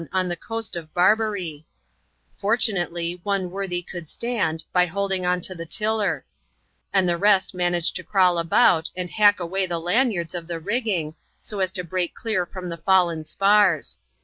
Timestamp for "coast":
0.35-0.75